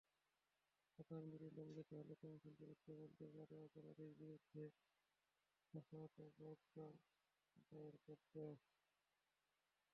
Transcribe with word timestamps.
আচরণবিধি 0.99 1.47
লঙ্ঘিত 1.57 1.89
হলে 1.93 2.13
কমিশন 2.21 2.53
পুলিশকে 2.59 2.91
বলতে 3.01 3.23
পারে 3.33 3.55
অপরাধীর 3.65 4.11
বিরুদ্ধে 4.19 4.63
এফআইআর 5.73 6.09
দায়ের 7.71 7.95
করতে। 8.05 8.43